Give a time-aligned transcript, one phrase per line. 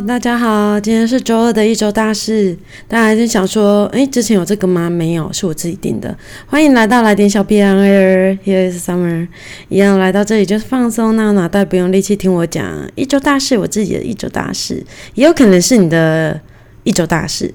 [0.00, 2.56] 大家好，今天是周二的一周大事。
[2.88, 4.88] 大家还是想说，诶，之前有这个吗？
[4.88, 6.16] 没有，是我自己定的。
[6.46, 9.28] 欢迎来到来点小 B N R，Here is Summer。
[9.68, 14.82] 一样来到这里就是放松，那脑袋不用力气听我讲一周大事，我自己的一周大事，
[15.14, 16.40] 也有可能是你的
[16.84, 17.52] 一周大事。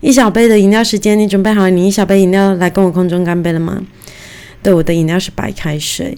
[0.00, 3.82] 一小杯的饮料时间，你准备好你一小杯饮料来跟我空中干杯了吗？
[4.62, 6.16] 对，我的饮料是白开水。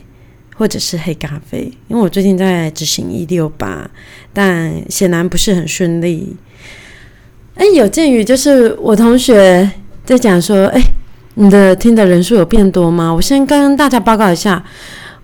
[0.63, 1.59] 或者是黑咖啡，
[1.89, 3.91] 因为我最近在执行一六八，
[4.33, 6.37] 但显然不是很顺利。
[7.57, 9.69] 哎，有鉴于就是我同学
[10.05, 10.81] 在讲说，哎，
[11.35, 13.13] 你的听的人数有变多吗？
[13.13, 14.65] 我先跟大家报告一下，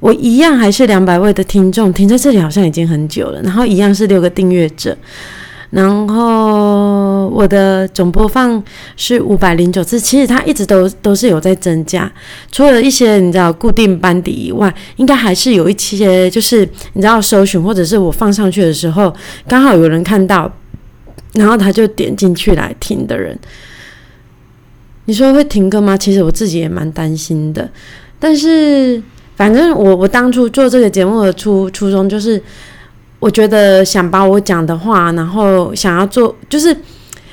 [0.01, 4.98] 我一样还是两百位的听众，停在这里好像已经很久了，然后一样是六个订阅者。
[5.70, 8.62] 然后我的总播放
[8.96, 12.10] 是五百零九次，其实它一直都都是有在增加，
[12.50, 19.14] 除了一些你知道固定班底以外，应该还是有一些就是你知道搜寻或者是我放上去的时候，
[19.46, 20.50] 刚好有人看到，
[21.34, 23.39] 然后他就点进去来听的人。
[25.05, 25.98] 你说会停歌吗？
[25.98, 27.70] 其实我自己也蛮担心的，
[28.19, 29.02] 但是
[29.36, 32.42] 反正我我当初做这个节目的初初衷就是。
[33.20, 36.77] 我觉得想把我讲的话，然后想要做，就是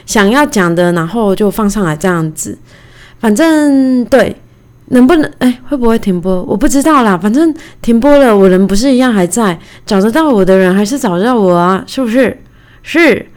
[0.05, 2.57] 想要讲的，然后就放上来这样子。
[3.19, 4.35] 反正对，
[4.87, 6.41] 能不能哎，会不会停播？
[6.43, 7.15] 我不知道啦。
[7.15, 11.83] 反正停播了，我人不是一样还在，找得到我的人还是找得到我啊？
[11.85, 12.35] 是不是？
[12.81, 13.27] 是。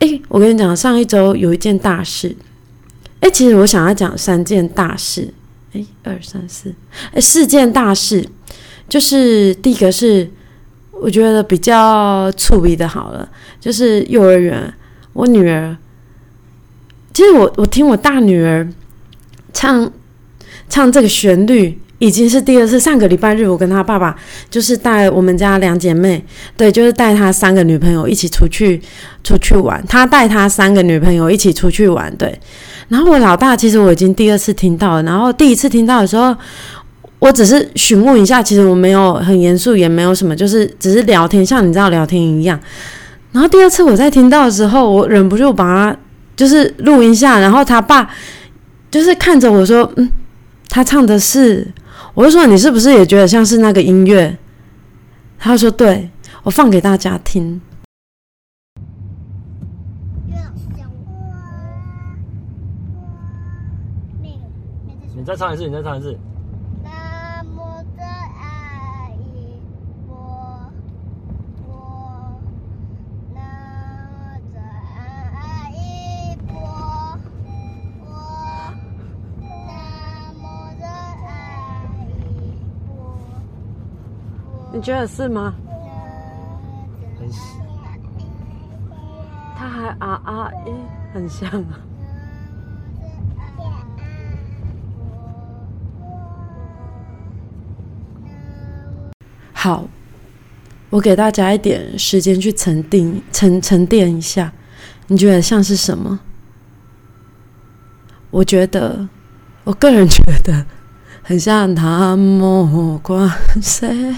[0.00, 2.34] 哎，我跟你讲，上一周有一件大事。
[3.20, 5.32] 哎，其实我想要讲三件大事。
[5.72, 6.74] 哎，二三四，
[7.12, 8.28] 哎，四件大事，
[8.88, 10.28] 就是第一个是。
[11.00, 13.28] 我觉得比较粗鄙的，好了，
[13.60, 14.72] 就是幼儿园，
[15.12, 15.76] 我女儿，
[17.14, 18.68] 其实我我听我大女儿
[19.52, 19.90] 唱
[20.68, 22.78] 唱这个旋律，已经是第二次。
[22.80, 24.16] 上个礼拜日，我跟她爸爸
[24.50, 26.24] 就是带我们家两姐妹，
[26.56, 28.80] 对，就是带她三个女朋友一起出去
[29.22, 29.82] 出去玩。
[29.88, 32.38] 他带她三个女朋友一起出去玩，对。
[32.88, 36.36] 然后我老大，其实我已经第二次听到了，然后第一次听到的时候。
[37.18, 42.58] 我只是询问一下，其实我没有很严肃，也没有什么，就是只是聊天，像你知道聊天一样。
[43.32, 45.98] 然后第二次我在听到的时候，我忍不住把他
[46.36, 48.08] 就是录音下，然后他爸
[48.90, 50.08] 就是看着我说：“嗯，
[50.68, 51.66] 他唱的是。”
[52.14, 54.36] 我就说：“你是不是也觉得像是那个音乐？”
[55.38, 56.10] 他说：“对，
[56.42, 57.60] 我放给大家听。”
[65.14, 66.16] 你再唱一次，你再唱一次。
[84.78, 85.56] 你觉得是吗？
[87.18, 87.42] 很像。
[89.56, 90.72] 他还啊啊诶，
[91.12, 91.80] 很像啊。
[99.52, 99.84] 好，
[100.90, 104.52] 我给大家一点时间去沉淀、沉沉淀一下。
[105.08, 106.20] 你觉得像是什么？
[108.30, 109.08] 我觉得，
[109.64, 110.64] 我个人觉得
[111.24, 113.28] 很像他莫关
[113.60, 114.14] 谁。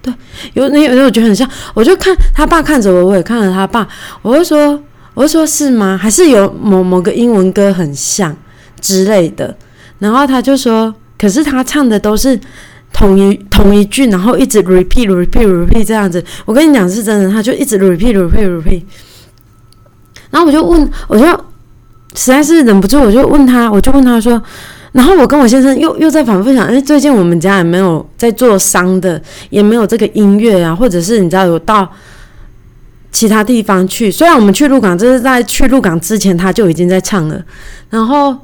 [0.00, 0.14] 对，
[0.54, 1.48] 有那有那，我觉得很像。
[1.74, 3.86] 我就看他爸看着我，我也看着他爸。
[4.22, 4.80] 我就说，
[5.14, 5.98] 我就说是吗？
[6.00, 8.36] 还是有某某个英文歌很像
[8.80, 9.56] 之类的？
[9.98, 12.38] 然后他就说，可是他唱的都是
[12.92, 16.24] 同一同一句，然后一直 repeat repeat repeat 这样子。
[16.44, 18.82] 我跟你讲是真的，他就一直 repeat repeat repeat。
[20.30, 21.26] 然后我就问，我就
[22.14, 24.40] 实在是忍不住，我就问他，我就问他说。
[24.92, 31.86] 然后我跟我先生又又在反复想，哎，最近我们家也没有在做商的，也没有这个音乐啊，或者是你知道有到
[33.12, 34.10] 其他地方去。
[34.10, 37.42] 虽然我们去鹿港，这是在去鹿港之前他就已经在唱了。
[37.90, 38.36] 然后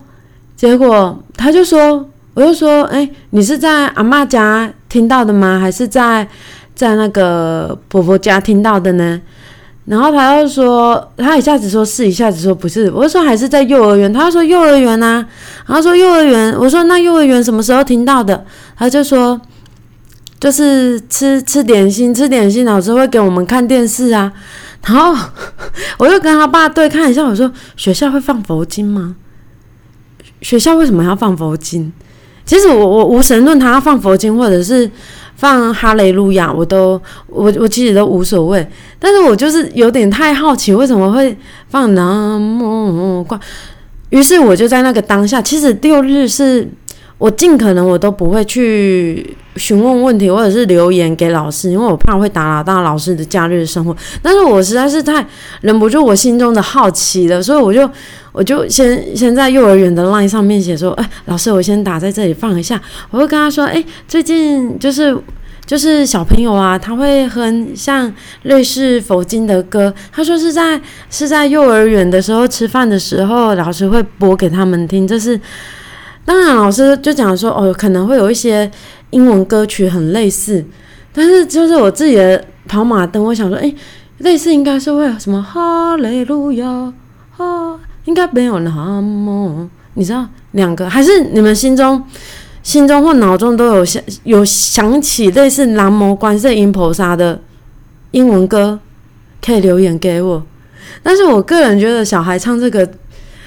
[0.57, 5.59] 结果他就说，我就说，哎，你是在阿妈家听到的吗？
[5.59, 6.27] 还是在
[6.75, 9.21] 在那个婆婆家听到的呢？
[9.87, 12.91] 然后他又说，他一下子说是，一下子说不是。
[12.91, 14.11] 我说还是在幼儿园。
[14.11, 15.27] 他说幼儿园啊，
[15.67, 16.59] 然后说幼儿园。
[16.59, 18.47] 我说那幼儿园什么时候听到的？
[18.79, 19.39] 他就说，
[20.41, 24.33] 就是吃吃点心，吃点心，老师会给我们看电视啊。
[24.87, 25.15] 然后
[25.99, 29.17] 我就跟他爸对看一下，我说学校会放佛经吗？
[30.41, 31.93] 学校为什么要放佛经？
[32.47, 34.91] 其实我我无神论，他要放佛经或者是。
[35.37, 38.67] 放哈雷路亚，我都我我其实都无所谓，
[38.99, 41.37] 但是我就是有点太好奇，为什么会
[41.69, 43.39] 放那么快？
[44.11, 46.69] 于是我就在那个当下，其实六日是
[47.19, 53.97] 我尽可能我都不会去询问问题，或者是留言给老师，因为我怕会打扰到老师的假日生活。
[54.21, 55.25] 但是我实在是太
[55.61, 57.89] 忍不住我心中的好奇了，所以我就
[58.33, 62.81] 我就先先在幼儿园的 line 上面写说，哎，老师，我先打在这里放一下。
[63.11, 65.17] 我会跟他说，哎，最近就是
[65.65, 68.13] 就是小朋友啊，他会哼像
[68.43, 69.95] 类似佛经的歌。
[70.11, 70.81] 他说是在
[71.11, 75.07] 是在幼儿园的时候吃饭的时候，老师会播给他们听。
[75.07, 75.41] 这是
[76.25, 78.69] 当然，老师就讲说，哦，可能会有一些。
[79.15, 80.65] 英文歌曲很类似，
[81.13, 83.73] 但是就是我自己的跑马灯，我想说，哎，
[84.19, 86.93] 类似应该是会有什么哈利路亚，
[87.37, 92.03] 哈，应该没有那么，你知道，两个还是你们心中、
[92.65, 97.41] 心中或脑中都有想有想起类似南摩观世音菩萨的
[98.11, 98.81] 英文歌，
[99.41, 100.43] 可以留言给我。
[101.05, 102.89] 但是我个人觉得小孩唱这个。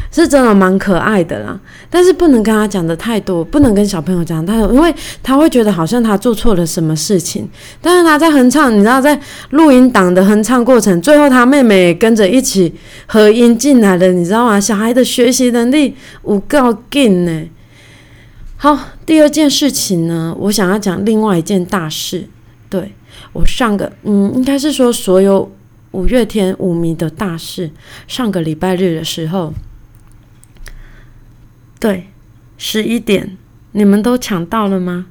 [0.09, 1.59] 是真的蛮可爱的啦，
[1.89, 7.47] 但是不能跟他讲的太多，不能跟小朋友讲太多，因为他会觉得好像他做错了什么事情。
[7.81, 9.19] 但是他在哼唱，你知道，在
[9.51, 12.73] 录音档的哼唱过程，最后他妹妹跟着一起
[13.05, 14.59] 合音进来了，你知道吗？
[14.59, 15.93] 小孩的学习能力
[16.23, 17.43] 无够劲呢。
[18.55, 22.27] 好，第二件事情呢，我想要讲另外一件大事。
[22.69, 22.93] 对
[23.33, 25.51] 我上个，嗯，应该是说所有
[25.91, 27.69] 五月天舞迷的大事。
[28.07, 29.53] 上个礼拜日的时候。
[31.79, 32.07] 对，
[32.57, 33.37] 十一点，
[33.73, 35.05] 你们都抢到了吗？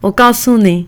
[0.00, 0.86] 我告诉你，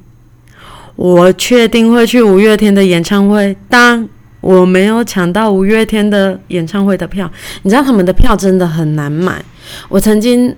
[0.96, 3.56] 我确定会去五月天的演唱会。
[3.68, 4.08] 当
[4.40, 7.30] 我没有抢到五月天的演唱会的票，
[7.62, 9.44] 你知道他们的票真的很难买。
[9.88, 10.56] 我曾经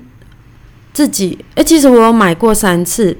[0.94, 3.16] 自己，哎，其实我有买过三次，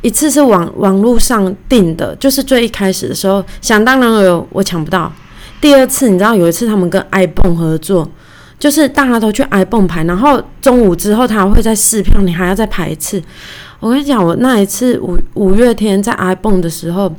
[0.00, 5.12] 一次是网网络上订的，就是最一开始的时候，想当然有我抢不到。
[5.60, 8.10] 第二次，你知道有一次他们跟 ibon 合作。
[8.58, 13.22] 就是大家都去 iPhone 排，然后中午之后他还会再试票，你还要再排一次。
[13.78, 17.14] 我跟你讲，我那一次五五月天在 iPhone 的时候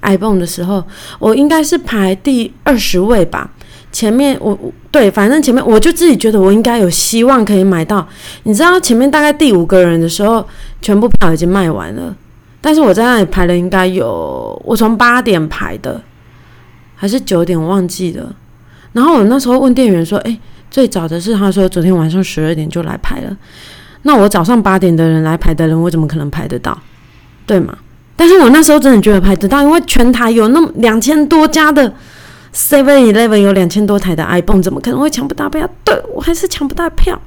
[0.00, 0.82] ，iPhone 的时候，
[1.18, 3.50] 我应该是排第二十位吧。
[3.92, 4.58] 前面我
[4.90, 8.08] 对，反正前面我就自己觉得我应该有希望可以买到。
[8.44, 10.42] 你知道前面大概第五个人的时候，
[10.80, 12.16] 全部票已经卖完了，
[12.62, 16.00] 但是我在那里排了应该有，我从八点排的，
[16.96, 18.34] 还是九点忘记了。
[18.92, 20.34] 然后我那时候问店员说：“哎。”
[20.70, 23.36] 最早的是他说昨天晚上十二点就来排了，
[24.02, 26.78] 那我早上八点的人来排的人，我怎么可能排得到？
[27.46, 27.76] 对吗？
[28.14, 31.92] 但是我那时候真的觉得排得到，因为全台有那么两千多家的
[32.52, 35.68] Seven Eleven 有两千多台的 iPhone，怎么可能会抢不到票？
[35.84, 37.20] 对我还是抢不到票。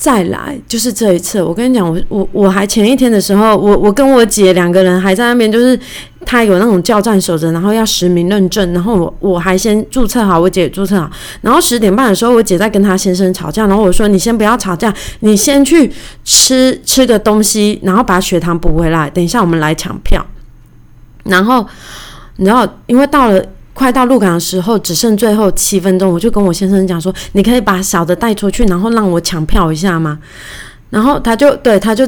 [0.00, 5.78] 再来就是这一次，我跟你讲，我我我还前一天的时候，我我跟我姐两个人还在那边，就是
[6.24, 11.10] 他有那种叫站守着，然后要实名认证，然后我我还先注册好，我姐注册好，
[11.42, 15.92] 然后十点半的时候，我姐在跟她先生吵架，然后我说你先不要吵架，你先去
[16.24, 20.24] 吃吃个东西，然后把血糖补回来，等一下我们来抢票。
[21.24, 21.66] 然后
[22.36, 23.44] 你知道，因为到了。
[23.72, 30.18] 快到鹿港的时候，只剩最后七分钟，我就跟我先生讲说：“你可以把小的带出去，然后让我抢票一下吗？”
[30.90, 32.06] 然后他就对，他就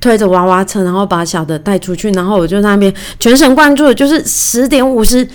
[0.00, 5.28] 推着娃娃车，然后把小的带出去，然后我就那边全神贯注，就是十点五十，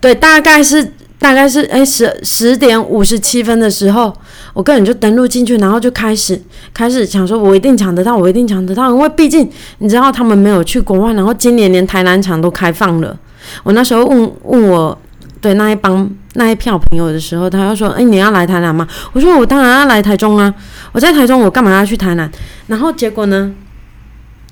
[0.00, 0.82] 对，大概是
[1.18, 4.12] 大概是哎十十点五十七分的时候，
[4.54, 6.40] 我个人就登录进去，然后就开始
[6.72, 9.48] 开始想说，我一定抢得到，我一定抢得到，因为毕竟
[9.78, 13.16] 你知道他们没有去国外，然后今年连台南场都开放了，
[13.62, 14.98] 我那时候问问我。
[15.40, 20.52] 对那一帮那一票朋友的时候，他又说：“哎，你要来台南吗？”我说：“我当然要来台中啊！
[20.92, 22.30] 我在台中，我干嘛要去台南？”
[22.68, 23.52] 然后结果呢？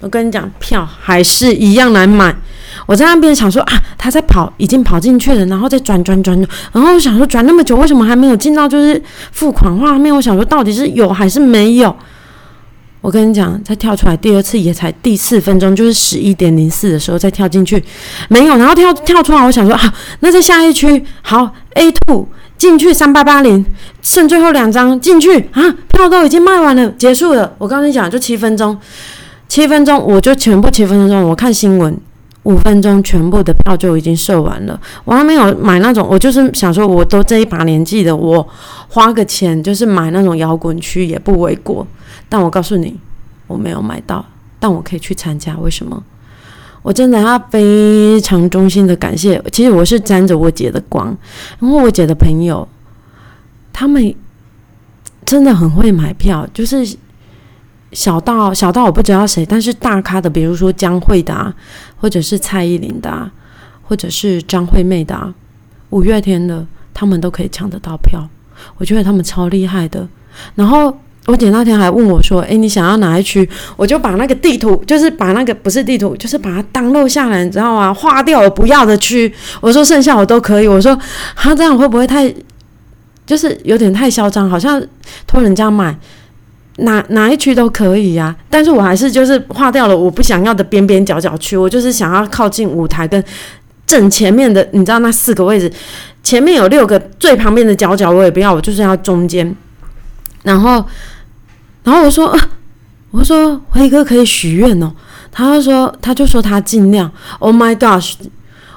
[0.03, 2.35] 我跟你讲，票还是一样难买。
[2.85, 6.39] 我在那边想说啊，他在跑，已经跑进去了，然后再转转转，
[6.71, 9.03] 然后我想说转那么久，为什么还没有进到就是
[9.33, 10.15] 付款画面？
[10.15, 11.97] 我想说到底是有还是没有？
[13.07, 17.81] 我跟你讲，再跳出来第二次也才第四分钟，就是十一点零四的时候再跳进去，
[18.29, 22.27] 没有，然后跳跳出来，我想说啊，那在下一区好 A two
[22.59, 23.65] 进去三八八零，
[24.03, 27.55] 剩最后两张进去啊，票都已经卖完了，结束了。
[27.59, 28.77] 我刚才讲就七分钟，
[29.47, 31.97] 七分钟我就全部七分钟，我看新闻
[32.43, 34.81] 五分钟全部的票就已经售完了。
[35.05, 38.45] 我还没有买那种，我就是想说，我都这一把年纪的，我
[38.89, 41.87] 花个钱就是买那种摇滚区也不为过。
[42.29, 42.99] 但我告诉你，
[43.47, 44.25] 我没有买到，
[44.59, 45.57] 但我可以去参加。
[45.59, 46.03] 为什么？
[46.83, 49.43] 我真的要非常衷心的感谢。
[49.53, 51.17] 其实我是沾着我姐的光，
[51.61, 52.69] 因为我姐的朋友，
[53.73, 54.15] 他们
[55.25, 56.97] 真的很会买票，就是
[57.93, 61.55] 小到小到我不知道谁，但是大咖的，比如说江蕙的，
[61.97, 63.33] 或者是蔡依林的啊，
[63.83, 65.35] 或者是张惠妹的啊，
[65.91, 68.29] 五月天的，他们都可以抢得到票。
[68.77, 70.09] 我觉得他们超厉害的。
[70.55, 70.97] 然后。
[71.27, 77.93] 我姐那天还问我说：“诶，你想要哪一区？”我就把那个地图，就是把那个不是地图，就是把它当漏下来，你知道吗？
[77.93, 79.33] 划掉我不要的区。
[79.61, 80.69] 我说剩下我都可以。
[80.69, 80.97] 我说
[81.35, 82.33] 他这样会不会太，
[83.27, 84.49] 就是有点太嚣张？
[84.49, 84.81] 好像
[85.27, 85.99] 托人家买
[86.77, 88.33] 哪哪一区都可以呀。
[88.49, 91.57] 但是我还是就是划掉了我不想要的边边角角区。
[91.57, 93.21] 我就是想要靠近舞台跟
[93.85, 95.69] 正前面的，你知道那四个位置，
[96.23, 99.53] 前面有六个，最旁边的角角我也不要，我就是要中间。
[100.45, 100.85] 然后。
[101.87, 102.37] 然后我说，
[103.13, 104.93] 我说辉哥可以许愿哦。
[105.31, 107.09] 他就说，他就说他尽量。
[107.39, 108.15] Oh my gosh！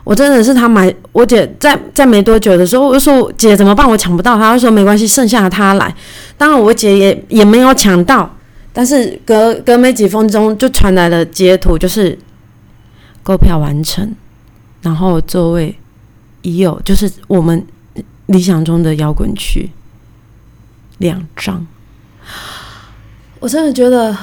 [0.04, 3.89] 我真的是他买我姐在在没多久的时候，我就说姐怎么办？
[3.89, 4.38] 我抢不到。
[4.38, 5.94] 他就说没关系，剩下的他来。
[6.38, 8.32] 当然我姐也也没有抢到，
[8.72, 12.16] 但是隔隔没几分钟就传来了截图，就是
[13.24, 14.13] 购票完成，
[14.84, 15.75] 然后座位
[16.44, 17.66] 已有，就是我们
[18.28, 19.72] 理想中的摇滚区
[21.00, 21.66] 两张。
[23.39, 24.15] 我真的觉得，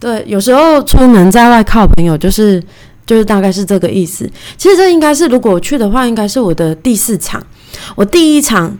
[0.00, 2.60] 对，有时候出门在外靠朋友，就是
[3.06, 4.28] 就是大概是这个意思。
[4.56, 7.40] 其实这应该是，如果我去的话，应该是我的第四场。
[7.94, 8.76] 我第一场，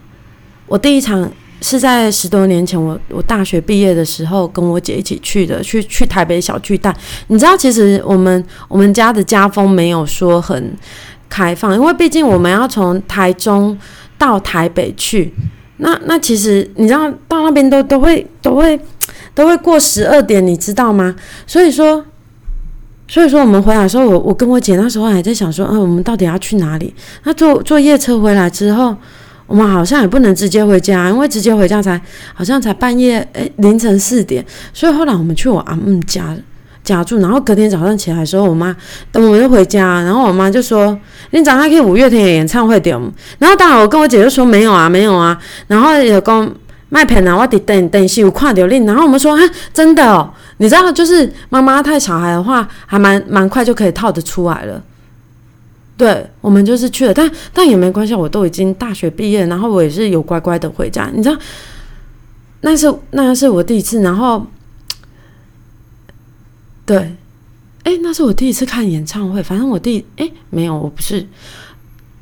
[0.67, 1.31] 我第一场
[1.61, 6.93] 是在十多年前，我我大学毕业的时候，跟我姐一起去的，去去台北小巨蛋。
[7.27, 10.75] 你知道，其实我们我们家的家风没有说很
[11.29, 13.77] 开放，因为毕竟我们要从台中
[14.17, 15.33] 到台北去。
[15.77, 18.77] 那那其实你知道，到那边都都会都会。
[18.77, 18.85] 都会
[19.35, 21.13] 都会过十二点，你知道吗？
[21.45, 22.03] 所以说，
[23.07, 26.91] 所以说我们回来的时候，我我跟我姐那时候还在想说，嗯，我们到底要去哪里？
[27.25, 28.95] 那坐坐夜车回来之后，
[29.45, 32.01] 我们好像也不能直接回家，因为直接回家才
[32.33, 34.43] 好像才半夜，诶，凌晨四点。
[34.73, 36.35] 所以后来我们去我阿姆家
[36.83, 38.75] 家住，然后隔天早上起来的时候，我妈
[39.11, 40.97] 等我们就回家，然后我妈就说
[41.31, 42.97] ：“你早上可以五月天的演唱会点。”
[43.37, 45.37] 然后当然我跟我姐就说：“没有啊，没有啊。”
[45.67, 46.55] 然后也跟。
[46.89, 49.41] 麦片啊，我得等等是有看到你，然后我们说啊，
[49.73, 54.81] 真的哦，你知道，就是妈妈带小孩的话，还蛮蛮快就可以套得出来了。
[55.97, 61.09] 对，我们就是去了，但但也没关系，我都已经大学毕业，然后我也是有乖乖的回家。
[61.13, 61.35] 你知道，
[62.61, 64.45] 那是那是我第一次，然后，
[66.85, 67.15] 对，
[67.83, 71.25] 哎，那是我第一次看演唱会，反正我第哎没有，我不是。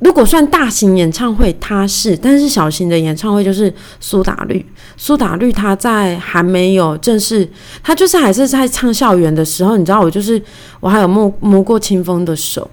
[0.04, 4.66] 如果算大型演唱会，他是；但是小型的演唱会就是苏打绿。
[4.98, 7.50] 苏打绿他在还没有正式，
[7.82, 10.42] 他就是还是在唱校园的时候，你知道，我就是
[10.80, 12.70] 我还有摸摸过清风的手，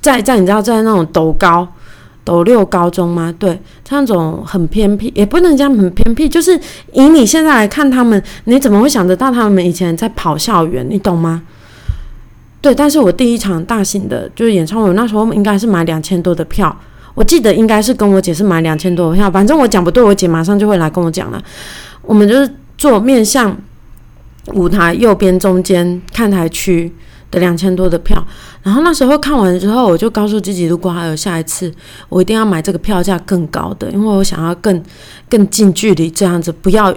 [0.00, 1.66] 在在你知道在那种斗高
[2.24, 3.34] 斗六高中吗？
[3.38, 6.58] 对，那种很偏僻，也不能讲很偏僻，就是
[6.92, 10.86] 以你现在来看他们，你怎么会想得到他们以前在跑校园？
[10.88, 11.42] 你懂吗？
[12.64, 16.74] 对，但是我第一场大型的，就是演唱会，那时候应该是买两千多的票，
[17.14, 21.38] 我记得应该是跟我姐是买两千多的票，反正我讲不对，我姐马上就会来跟我讲了。
[22.00, 23.54] 我们就是坐面向
[24.54, 26.90] 舞台右边中间看台区
[27.30, 28.26] 的两千多的票，
[28.62, 31.70] 然后那时候看完之后，我就告诉自己，如果还有下一次，
[32.08, 34.82] 我一定要买这个票价更高的，因为我想要更
[35.28, 36.96] 更近距离这样子，不要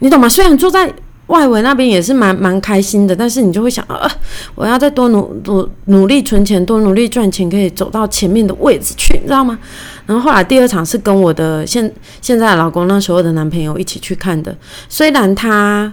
[0.00, 0.28] 你懂吗？
[0.28, 0.92] 虽然坐在。
[1.28, 4.10] 外围那边也是蛮蛮开心的，但是你就会想啊，
[4.54, 9.58] 我要再多努努努力存钱，多努力赚钱，可以走到前面的位置去，你知道吗？
[10.04, 11.90] 然后后来第二场是跟我的现
[12.20, 14.54] 现在老公那时候的男朋友一起去看的，
[14.88, 15.90] 虽然他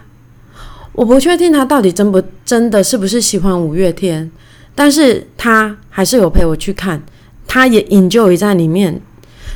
[0.91, 4.29] 我不确定他到底真不真的是不是喜欢五月天，
[4.75, 7.01] 但是他还是有陪我去看，
[7.47, 9.01] 他也 enjoy 在里面，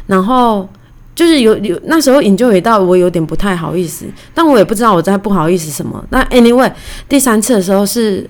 [0.08, 0.70] 然后。
[1.15, 6.05] 就是有有那时候引就一到我有点不太好意思，但我也不知道我在不好意思什么。
[6.10, 6.69] 那 anyway
[7.07, 8.29] 第三次的时候是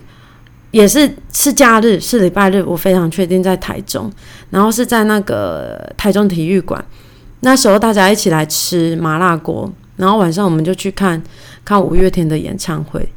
[0.69, 4.11] 也是是假日是礼拜日，我非常确定在台中，
[4.51, 6.83] 然后是在那个台中体育馆。
[7.41, 11.21] 那时候大家一起来吃麻辣锅，然后晚上我们就去看
[11.63, 13.07] 看五月天的演唱会。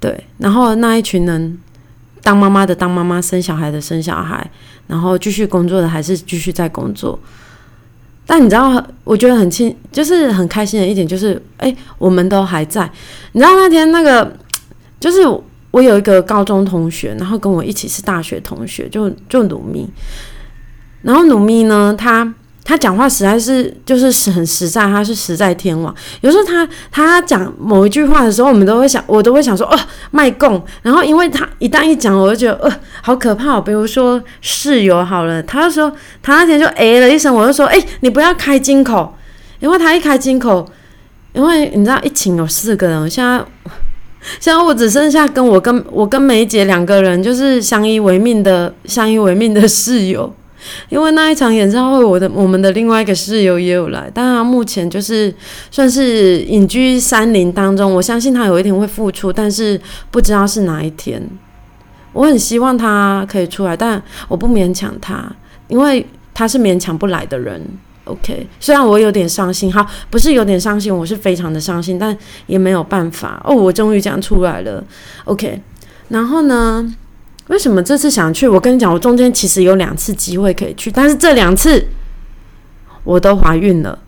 [0.00, 1.58] 对，然后那一群人
[2.22, 4.48] 当妈妈的当妈妈，生小孩的生小孩，
[4.86, 7.18] 然后继续工作的还是继续在工作。
[8.30, 12.88] 但你知道，我觉得很庆，就是很开心的一点，就是，哎，我们都还在。
[13.32, 14.30] 你知道那天那个，
[15.00, 15.26] 就是
[15.70, 19.88] 我有一个高中同学，然后跟我一起是大学同学，就就努咪。
[21.00, 22.34] 然后努咪呢，他。
[22.68, 25.92] 他讲话实在是就是很实在，他是实在天王。
[26.20, 29.78] 有时候他他讲某一句话的时候，我们都会想，我都会想说，哦，
[30.10, 30.62] 卖供。
[30.82, 33.54] 然后因为他一旦一讲，我就觉得，呃，好可怕。
[33.54, 35.90] 哦比如说室友好了，他就说
[36.22, 39.14] 他那天就哎了一声，我就说，哎，你不要开金口，
[39.60, 40.68] 因为他一开金口，
[41.32, 43.42] 因为你知道一寝有四个人，现在
[44.38, 50.30] 现在我只剩下跟我跟我跟梅姐两个人，就是相依为命的相依为命的室友。
[50.88, 55.32] 因为那一场演唱会，我的我们的另外一个室友也有来，但他目前就是
[55.70, 57.94] 算是隐居山林当中。
[57.94, 61.22] 我相信他有一天会复出，但是不知道是哪一天。
[62.12, 65.30] 我很希望他可以出来，但我不勉强他，
[65.68, 67.62] 因为他是勉强不来的人。
[68.04, 73.40] OK，虽然我有点伤心，好，不是有点伤心，我是非常的伤心，但也没有办法。
[73.44, 74.82] 哦，我终于讲出来了。
[75.24, 75.60] OK，
[76.08, 76.94] 然后呢？
[77.48, 78.46] 为什么这次想去？
[78.46, 81.84] 我跟你讲，我中间其实有两次机会可以去，但是这两次
[83.04, 83.98] 我都怀孕了。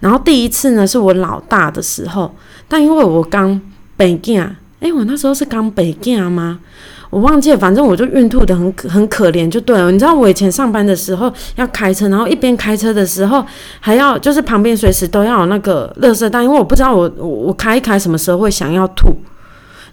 [0.00, 2.34] 然后第一次呢，是我老大的时候，
[2.68, 3.60] 但因为我刚
[3.96, 4.40] 北京，
[4.80, 6.60] 诶，我那时候是刚北京吗？
[7.10, 9.90] 我忘记了，反正我就孕吐的很很可怜，就对了。
[9.90, 13.44] 你知道我以前上班的时候要开车，然后一边开车的时候
[13.80, 19.16] 还要就是旁边随时都要有那个垃圾袋，因为我不知道我我我开一开什么时候会想要吐。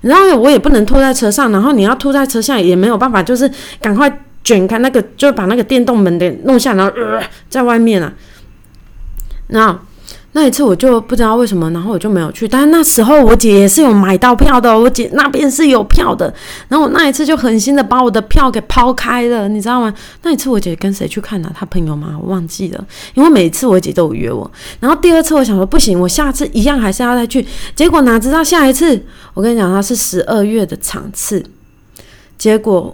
[0.05, 3.49] 然后我也不能吐在车上，然后你要吐在车下也没有办法，就是
[3.81, 7.19] 赶快卷开那个，就把那个电动门给弄下，然后呃
[7.49, 8.13] 在外面啊。
[9.47, 9.79] 那
[10.37, 12.45] 那一次我就不知道为什么，然后我就没有去。
[12.45, 16.25] 但是那时候我姐也是有买到票的，我姐那边是有票的。
[16.67, 19.93] 然后我那一次就狠心的把我的票给抛开了，你知道吗？
[20.23, 21.49] 那一次我姐跟谁去看呢？
[21.55, 22.19] 她朋友吗？
[22.21, 22.85] 我忘记了。
[23.13, 24.51] 因为每次我姐都有约我。
[24.81, 27.47] 然后第二次我想说不行，我下次一样还是要再去。
[27.73, 29.01] 结果哪知道下一次，
[29.33, 31.41] 我跟你讲，它是十二月的场次。
[32.37, 32.93] 结果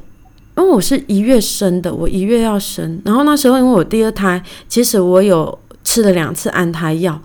[0.55, 3.01] 因为我是一月生的，我一月要生。
[3.03, 7.19] 然后那时候因为我第二胎，其实我有吃了两次安胎药。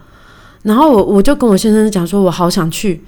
[0.67, 3.01] 然后我我就跟我先生讲说，我好想去。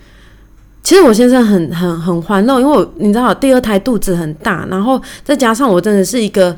[0.82, 6.56] 其实我先生很很很欢乐，因为我你知道，第二胎肚子很大，然后再加上我真的是一个，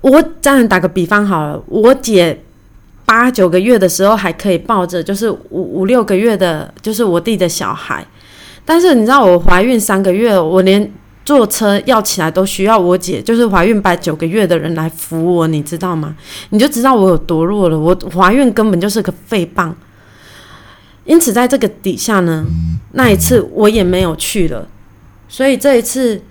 [0.00, 2.40] 我这样打个比方好了，我姐
[3.04, 8.06] 八九个月的时候还可以抱着，就是五五六个月的，就是我弟的小孩，
[8.64, 10.90] 但是你知道我怀孕三个月，我连。
[11.24, 16.14] 坐车要起来都需要我姐，就是怀孕八九个月的人来扶我，你知道吗？
[16.50, 17.78] 你就知道我有多弱了。
[17.78, 19.74] 我怀孕根本就是个废棒。
[21.04, 22.44] 因此，在这个底下呢，
[22.92, 24.68] 那一次我也没有去了。
[25.28, 26.22] 所以这一次，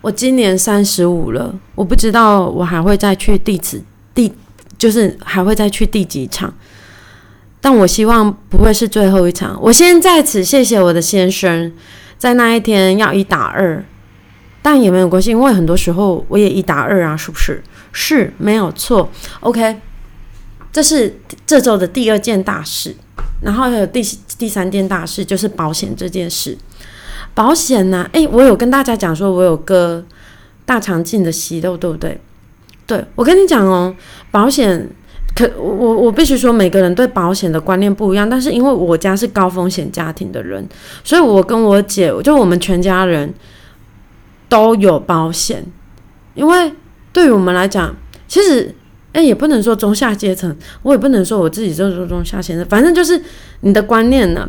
[0.00, 3.82] 我今年三十五了，我不知道我还会再去第几
[4.14, 4.32] 第，
[4.78, 6.52] 就是还会再去第几场。
[7.60, 9.58] 但我希望不会是最后一场。
[9.60, 11.72] 我先在此谢谢我的先生，
[12.16, 13.84] 在那一天要一打二。
[14.62, 17.62] 但也没有关系，因为很多时候我也一打二啊，是不是？
[17.92, 19.10] 是没有错。
[19.40, 19.76] OK，
[20.70, 22.94] 这是这周的第二件大事，
[23.42, 24.00] 然后还有第
[24.38, 26.56] 第三件大事就是保险这件事。
[27.34, 28.08] 保险呢？
[28.12, 30.04] 诶，我有跟大家讲说，我有个
[30.64, 32.20] 大肠镜的息肉，对不对？
[32.86, 33.94] 对，我跟你讲哦，
[34.30, 34.88] 保险
[35.34, 40.68] 可我我必须说，每个人对保险的观念不一样，但是因为我家是高风险家庭的人，
[41.02, 43.32] 所以我跟我姐，就我们全家人。
[44.50, 45.64] 都有保险，
[46.34, 46.70] 因为
[47.10, 47.96] 对于我们来讲，
[48.28, 48.74] 其实
[49.12, 53.22] 哎，也不能说中下阶层，我也不能说我自己就是中下阶层，反正就是
[53.60, 54.46] 你的观念呢。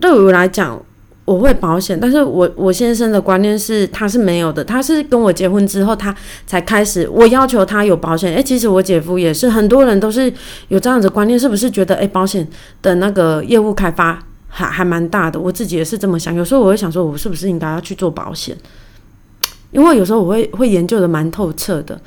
[0.00, 0.80] 对我来讲，
[1.24, 6.14] 我会保险，但是我我先生的观念是他是没有的，他是跟我结婚之后他
[6.46, 8.34] 才开始，我要求他有保险。
[8.34, 10.32] 哎，其实我姐夫也是，很多人都是
[10.68, 12.46] 有这样子观念，是不是觉得哎，保险
[12.80, 15.40] 的那个业务开发还还蛮大的？
[15.40, 18.56] 我自己也是这么想，有时候我会想说，我是不是应该要去做保险？
[19.70, 22.00] 因为有时候我会会研究的蛮透彻的，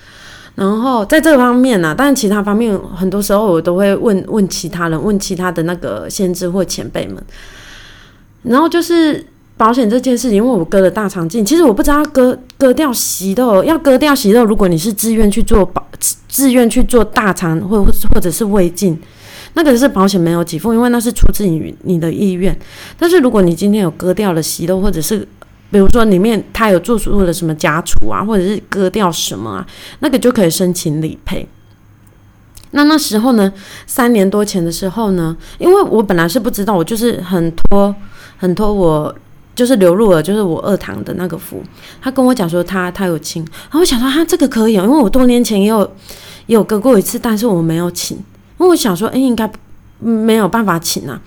[0.56, 7.24] 然后在这方面呢，但是其他方面很多时候我都会问问其他人，问其他的那个先知或前辈们。
[8.44, 15.82] 然后就是保险这件事情，因为我割了大肠镜，其实我不知道割割掉息肉，要割掉息肉，如果你是自愿去做保，
[16.28, 19.00] 自愿去做大肠或或者是胃镜，
[19.54, 22.54] 那个是保险没有给付，因为那是出自于你的意愿。
[23.00, 25.26] 但是如果你今天有割掉了息肉，或者是
[25.74, 29.68] 比如说里面他有做出了什么家畜啊，或者是割掉什么啊，
[30.02, 31.48] 那个就可以申请理赔。
[32.76, 33.52] 那那时候呢，
[33.88, 37.96] 三年多前的时候呢，因为我本来是不知道，我就是很托
[38.38, 39.14] 很托我
[39.56, 41.64] 就是流入了就是我二堂的那个福，
[42.00, 45.82] 他跟我讲说他他有请，然后我想说他这个可以，因为我多年前也有
[46.46, 48.24] 也有割过一次，但是我没有请，因
[48.60, 49.52] 为我想说哎应该
[49.98, 51.20] 没有办法请啊。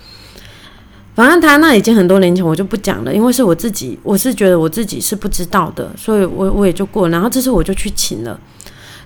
[1.16, 7.08] 反正他那已经很多年前，我就不讲了，因为是我自己，我是觉得我自己是不知道的，所以我我也就过。
[7.08, 8.38] 然后这次我就去请了，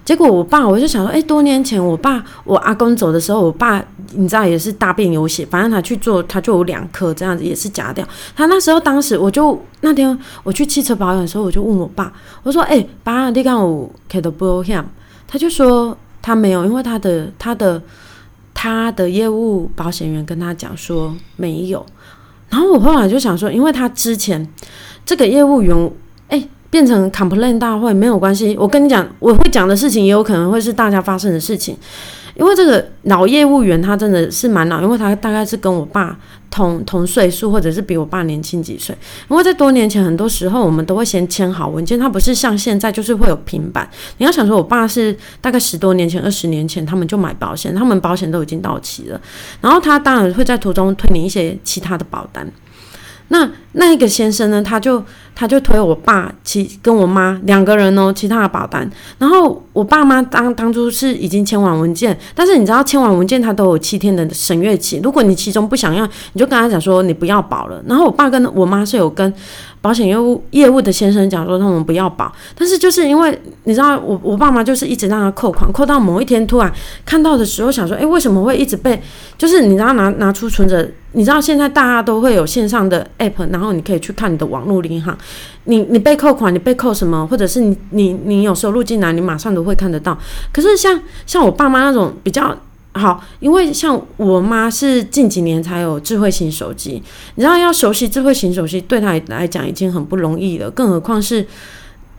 [0.04, 3.80] 结果我爸我就想说，哎，多年前我爸我阿公走的时候，我爸
[4.14, 8.04] 你知道也是大便有血，反正他去做他就有两颗这样子，也是假掉。
[8.34, 14.84] 他那时候当时我就那天我去汽车保养的时候，我就问我爸，我说，哎，爸，你看我开的不险？
[15.28, 17.80] 他就说他没有，因为他的他的
[18.52, 21.86] 他的业务保险员跟他讲说没有。
[22.50, 24.46] 然后我后来就想说，因为他之前
[25.06, 25.90] 这个业务员，
[26.28, 28.56] 哎，变成 complain 大会没有关系。
[28.58, 31.76] 我跟你讲，我会讲的事情也有可能会是大家发生的事情，
[32.40, 36.18] 因为这个老业务员他真的是蛮老，因为他大概是跟我爸
[36.50, 38.96] 同同岁数，或者是比我爸年轻几岁。
[39.28, 43.86] 因为在多年前，很多时候我们都会先签好文件，他不是像现在就是会有平板。
[44.16, 49.20] 你要想说，我爸是大概十多年前、二十年前他们就买保险，他们保险都已经到期了，
[49.60, 52.50] 然后他当然会在途中推你一些其他的保单。
[53.32, 55.02] 那那一个先生呢，他就
[55.36, 58.90] 他就推我爸其跟我妈两个人哦，其他的保单。
[59.18, 67.80] 然后我爸妈当当初是已经签完文件，但是你知道签完文件他都有七天的审阅期，如果你其中不想要，你就跟他讲说你不要保了。
[67.86, 69.32] 然后我爸跟我妈是有跟
[69.82, 76.72] 保险业务业务的先生讲说他们不要保，但是就是因为你知道我我爸妈就是一直让他扣款，扣到某一天突然
[77.04, 79.00] 看到的时候想说，哎，为什么会一直被
[79.38, 80.88] 就是你知道拿拿出存折。
[81.12, 85.18] 你知道现在大家都会有线上的 app，然后你可以去看你的网络银行，
[85.64, 90.16] 你你被扣款，你被扣什么，或者是你你你有收入进来，你马上都会看得到。
[90.52, 92.56] 可是像像我爸妈那种比较
[92.92, 97.02] 好，因为像我妈是近几年才有智慧型手机，
[97.36, 101.46] 你知道要熟悉智慧型手机对她来讲已经很不容易了，更何况是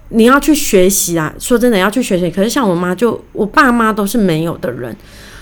[0.10, 1.34] 你要去学习啊。
[1.38, 4.96] 说真的要去学习，可是像我妈就我爸妈都是没有的人。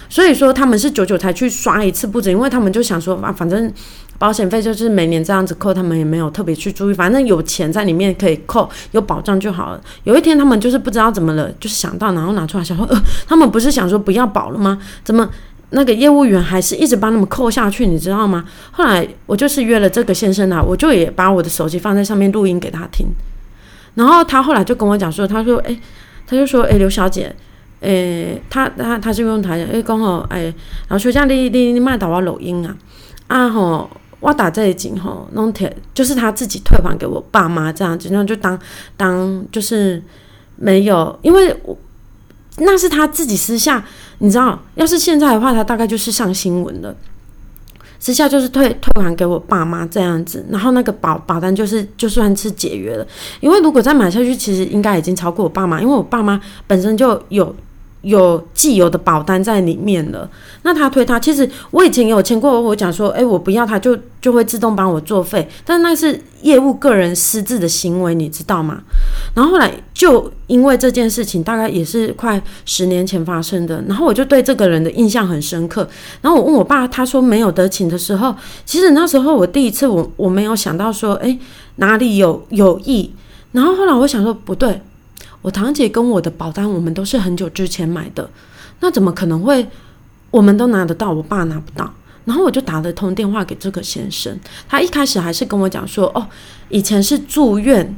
[0.10, 3.72] 所以说他们是久久才去刷一次不止，因为他们就想说啊，反正
[4.17, 9.80] 保险费就是每年这样子扣，他们也没有特别去注意，反正有钱在里面可以扣，有保障就好了。
[10.06, 14.80] 有一天他们就是不知道怎么了，就是想到然后拿出来想说，呃，他们不是想说不要保了吗？
[15.04, 15.30] 怎么
[15.69, 18.43] 那个业务员还是一直帮他们扣下去，你知道吗？
[18.72, 23.06] 后来我就是约了这个先生啊，我就也把我的手机放在上面录音给他听，
[23.93, 25.80] 然后他后来就跟我讲说，他说，诶，
[26.26, 27.36] 他就说，诶，刘小姐。
[27.82, 30.54] 诶，他他他就用台，诶，讲吼，诶，
[30.89, 32.76] 老师像你你你卖打我录音啊，
[33.28, 33.89] 啊吼，
[34.20, 38.60] 我打这一景吼，弄退就是他自己退还给我爸妈这样子，那就当
[38.98, 40.04] 当就是
[40.58, 41.78] 没有，因为我
[42.58, 43.82] 那是他自己私下，
[44.18, 46.94] 你知道，要是现在的话，他大概就是上新闻了，
[47.98, 53.08] 私下就是退退还给我爸妈这样子，然后那个保保单就是就算是解约了，
[53.39, 57.56] 因为如果再买下去，其实应该已经超过我爸妈，因为我爸妈本身就有。
[58.01, 60.29] 有既有的保单在里面了，
[60.63, 68.81] 那他推他，其实我以前有签过，我讲说，哎，我不要他，就就会自动帮我作废，但那是业务个人私自的行为，你知道吗？
[69.35, 75.88] 然后后来就因为这件事情，大概也是快十年前发生的，然后我就对这个人的印象很深刻。
[76.21, 78.33] 然后我问我爸，他说没有得请的时候，
[78.65, 81.38] 其实那时候我第一次我我没有想到说，哎，
[81.75, 83.12] 哪里有有意，
[83.51, 84.81] 然后后来我想说不对。
[85.41, 88.30] 我堂姐跟我的保单，我们都是很久之前买的，
[88.82, 89.65] 那怎么可能会
[90.32, 91.93] 我们都拿得到，我爸拿不到？
[92.25, 96.28] 然后我就打了通电话给这个先生，他一开始还是跟我讲说，哦，
[96.67, 97.95] 以前是住院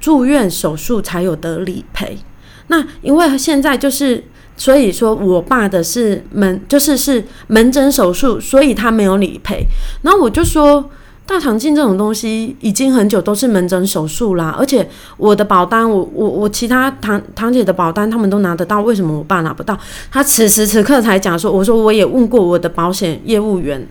[0.00, 2.18] 住院手术才有得理赔，
[2.66, 4.24] 那因为现在就是，
[4.56, 9.64] 所以说我爸的是门就是是门诊手术，所以他没有理赔。
[10.02, 10.90] 然后我就说。
[11.30, 14.84] 大肠镜这种东西已经很久都是门诊手术啦，而且
[15.16, 19.78] 我的保单，我我我其他堂堂姐的保单他们都拿得到，为什么我爸拿不到？
[20.10, 23.86] 他此时此刻才讲说，我说我也问过我的保险业务员，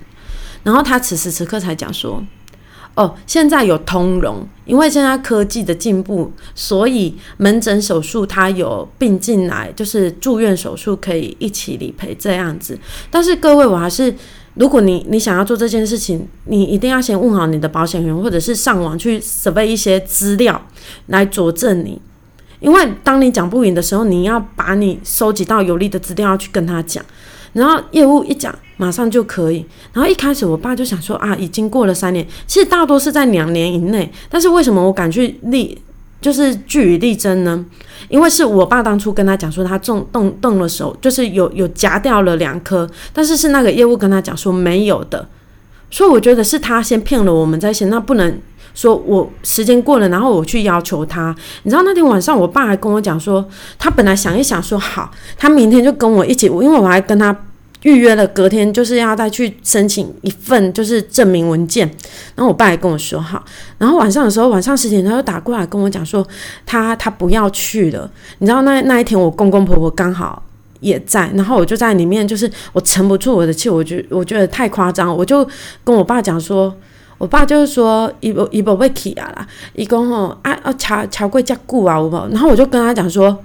[0.64, 2.22] 然后他此时此刻才讲说，
[2.96, 12.78] 哦，现在有通融，因为现在科技的进步，所以门诊手术它有并进来，就是住院手术可以一起理赔这样子。
[13.10, 14.14] 但是各位，我还是。
[14.56, 20.62] 如果你你想要做这件事情，你一定要先问好你的保险员，或者是上网去准备一些资料
[21.08, 22.02] 来佐证你。
[22.60, 27.04] 因为当你讲不赢的时候，你要把你收集到有利的资料去跟他讲，
[27.54, 29.66] 然后业务一讲，马上就可以。
[29.94, 34.12] 然后一开始我爸就想说啊，已经过了三年，其实大多是在两年以内。
[34.30, 35.78] 但是为什么我敢去立？
[36.22, 37.66] 就是据理力争呢，
[38.10, 45.28] 因为是我爸当初跟他讲说他动动动了手，就是有有夹掉了两颗，但是是那个业务跟他讲说没有的，
[45.90, 48.38] 所以我觉得是他先骗了我们在先，那不能
[48.74, 51.36] 说我时间过了，然后我去要求他。
[51.64, 57.36] 你知道那天晚上我爸还跟我讲说，他本来想一想说好，他明天就跟我一起，因为我还跟他。
[57.84, 61.88] 预约了，隔天就是要再去申请一份就是证明文件，
[62.36, 63.42] 然后我爸也跟我说好，
[63.78, 66.26] 然后晚上的时候晚上十点他就打过来跟我讲说
[66.66, 70.44] 他他不要去了，你知道那那一天我公公婆婆刚好
[70.82, 75.48] 也在，然后我就在里面就是我沉不住我的气，我觉我觉得太夸张，我就
[75.86, 76.76] 跟我爸讲说，
[77.18, 83.38] 我爸就是说伊不一不会起啊啦，一公吼啊啊桥桥贵加固啊，我然后我就跟他讲说。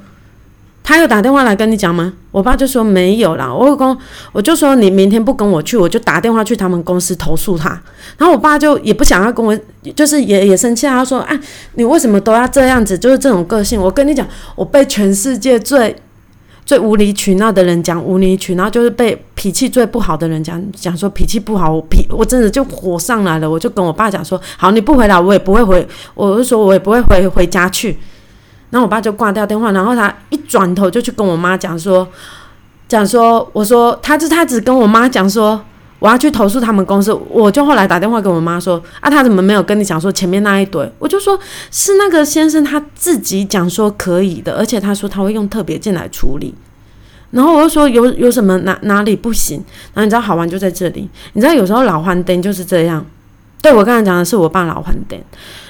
[0.87, 2.13] 他有打电话来跟你讲吗？
[2.31, 3.53] 我爸就说没有啦。
[3.53, 3.97] 我公
[4.33, 7.71] 我就说你明天不跟我去，我就打电话去他们公司投诉他。
[8.19, 9.59] 然后我爸就也不想要跟我，
[9.97, 10.87] 就是也也生气。
[10.87, 11.41] 他说啊，
[11.77, 12.99] 你为什么都要这样子？
[12.99, 13.81] 就是这种个性。
[13.81, 15.97] 我跟你讲，我被全世界最
[16.67, 23.49] 最无理取闹的人讲无理取闹，就是被脾气最不好的人讲讲说脾气不好，我脾我真的就火上来了。
[23.49, 27.97] 我就跟我爸讲说，好，你不回来，我也不会回，我就说我也不会回回家去。
[28.75, 32.05] 然后我爸就挂掉电话，然后他一转头就去跟我妈讲说，
[32.89, 35.65] 讲说，我说他就他只跟我妈讲说，
[36.01, 37.13] 我要去投诉他们公司。
[37.31, 40.91] 我就后来打电话跟我妈说，啊，他怎么没有跟你讲说前面那一堆？
[40.99, 41.39] 我就说
[41.71, 46.53] 是那个先生他自己讲说可以的，而且他说他会用特别件来处理。
[47.31, 49.63] 然后我就说有有什么哪哪里不行？
[49.95, 53.07] 然后你知道好玩就在这里，你知道有时候老换灯就是这样。
[53.63, 55.17] 对我刚才讲的是我爸老换灯，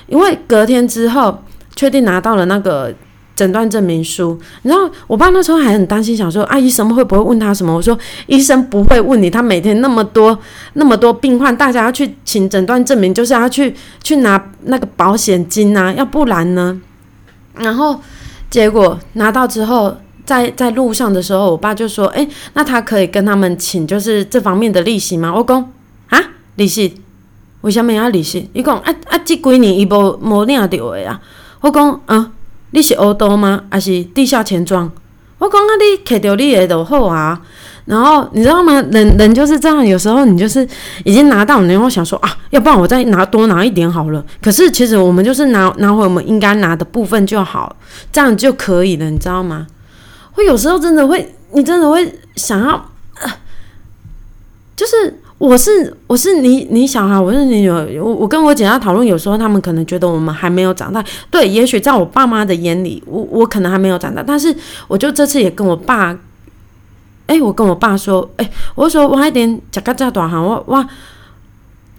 [0.07, 1.39] 因为隔天之后。
[1.75, 2.93] 确定拿到了那个
[3.37, 7.75] 诊断证明书，然后，我爸那时候还很担心，想说啊，医生会不会问他什么？
[7.75, 10.39] 我说医生不会问你，他每天那么多
[10.75, 16.81] 那么多病患，大家要去请诊断证明，就是要去去拿那个保险金啊，要不然呢？
[17.57, 18.01] 然后
[18.49, 25.35] 结果拿到之后，在在路上的时候，我爸就说，哎，那他可以跟他们请，就是这方面的利息吗？
[25.35, 25.73] 我讲
[26.11, 26.21] 啊，
[26.55, 27.03] 利息，
[27.63, 28.49] 为什么要利息？
[28.53, 31.21] 伊讲啊啊，这几年伊无无领到的啊。
[31.65, 32.31] 我讲啊，
[32.73, 33.63] 你是欧多吗？
[33.71, 34.93] 还是地下钱庄？
[35.39, 37.41] 我讲啊，你摕到你的就好啊。
[37.87, 38.75] 然后你知道吗？
[38.91, 40.69] 人人就是这样，有时候你就是
[41.05, 44.23] 已经拿到，然后想说啊，要不然我再拿多拿一点好了。
[44.43, 47.75] 可是其实我们就是拿拿回我们应该拿的部分就好，
[48.13, 49.67] 这样就可以了，你知道吗？
[50.33, 52.91] 会有时候真的会，你真的会想要，
[54.77, 55.19] 就是。
[55.39, 57.87] 我是我是你你小孩，我是你女儿。
[58.01, 61.05] 我我跟我姐在讨论，有时候他们可能觉得我们还没有长大。
[61.29, 64.23] 对，也许在我爸妈的眼里，我我可能还没有长大。
[64.25, 64.55] 但是，
[64.87, 66.17] 我就这次也跟我爸，
[67.27, 70.87] 哎，我跟我爸说，哎，我说我一点讲个这短哈，我哇，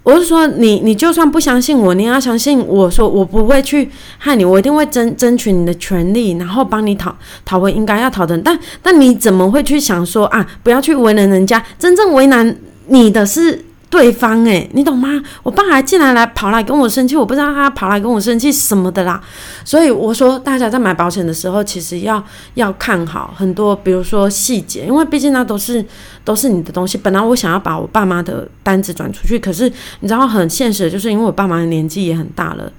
[0.03, 8.37] 我是说你你就算不相信我，你要相信我说我不会去害你，我一定会争争取你的权利，然后帮你讨讨回应该要讨的。
[8.37, 12.55] 但但你怎么会去想说啊，不要去为难人家，真正为难。
[12.87, 15.21] 你的是对方诶，你懂吗？
[15.41, 19.21] 我爸还进来来跑来跟我生气，我不知道他跑来跟我生气什么的啦。
[19.63, 22.21] 所以我说，大家在买保险的时候，其实要
[22.55, 25.85] 要看好很多，比如说细节，因为毕竟那都是
[26.25, 26.97] 都是你的东西。
[26.97, 29.71] 本来我想要把我爸妈的单子转出去，可是
[30.01, 32.69] 你知道很现实，就是因为我爸妈的年纪也很大了。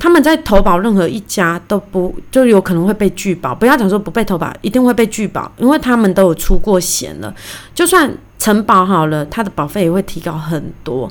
[0.00, 7.34] 他们在投保任何一家都不就有可能会被拒保，不要讲说不被投保，一定会被拒保，因为他们都有出过险了。
[7.74, 8.08] 就算
[8.38, 11.10] 承保好了，他的保费也会提高很多。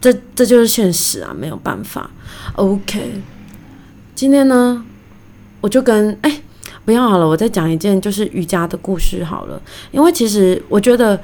[0.00, 2.08] 这这就是现实啊，没有办法。
[2.54, 3.20] OK，
[4.14, 4.84] 今天呢，
[5.60, 6.40] 我就跟哎
[6.84, 11.20] 不要好了，我再讲一件就是瑜伽的故事好了，因为其实我觉得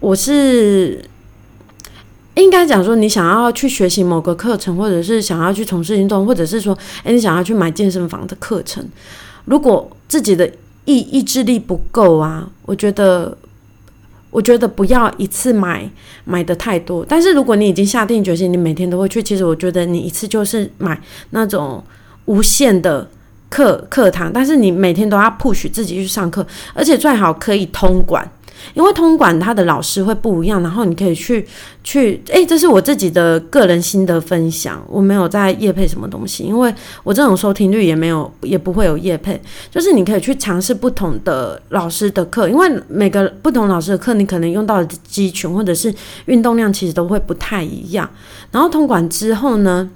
[0.00, 1.04] 我是。
[2.36, 8.82] 应该讲说，你想要去学习某个课程，或者是想要去从事运动，或者是说，诶，你想要去买健身房的课程，
[9.44, 10.50] 如果自己的
[10.86, 13.36] 意意志力不够啊，我觉得，
[14.30, 15.88] 我觉得不要一次买
[16.24, 17.04] 买的太多。
[17.06, 20.98] 但是如果你已经下定决心，你每天都会去，其实我觉得你一次就是买
[21.30, 21.84] 那种
[22.24, 23.06] 无限的
[23.50, 28.26] 课课堂，但是你每天都要 push 自己去上课，而且最好可以通管。
[28.74, 31.46] 因为通管他的老师会不一样，然后你可以去
[31.82, 45.92] 去，诶，这是我自己的个人心得分享，我没有在夜配什么东西，因为我这种收听率也没有，也不会有夜配，就是你可以去尝试不同的老师的课，因为每个不同老师的课，你可能用到的肌群或者是
[46.26, 48.08] 运动量其实都会不太一样。
[48.50, 49.90] 然后通管之后呢，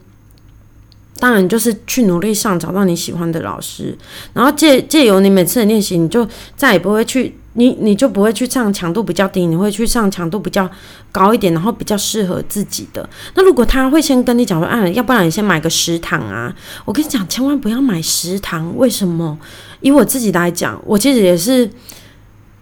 [1.18, 3.96] 当然就是去努力上，找到你喜欢的老师，
[4.34, 6.26] 然后借借由你每次的练习，你就
[6.56, 7.34] 再也不会去。
[7.58, 10.70] 你你就不会去上强度比较低，你会去上强度比较
[11.10, 13.08] 高一点，然后比较适合自己的。
[13.34, 16.54] 那如果他会先跟你讲说，啊，要不然你先买个食堂啊？
[16.84, 18.76] 我跟你讲，千万不要买食堂。
[18.76, 19.38] 为什么？
[19.80, 21.70] 以我自己来讲，我其实也是，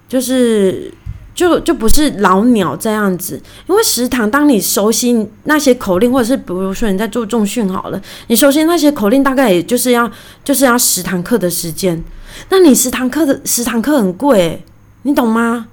[0.09, 0.93] 就是
[1.35, 3.43] 就就不是老鸟这样子。
[3.67, 10.09] 因为食堂，当你熟悉那些口令，或者是比如说你在做重训好了，你熟悉那些口令，大概也就是要
[10.45, 12.01] 就是要十堂课的时间。
[12.49, 14.65] 那你十堂课的十堂课很贵。
[15.05, 15.69] 你懂吗？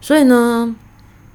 [0.00, 0.76] 所以呢，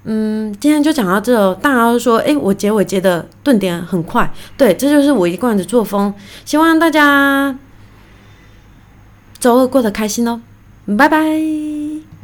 [0.04, 1.56] 嗯，今天就讲到这。
[1.56, 6.13] 大家都说，诶，我结尾结的顿点很快，对，这就是我一贯的作风。
[6.46, 7.58] 希望大家
[9.39, 10.39] 周二过得开心哦，
[10.98, 11.88] 拜拜。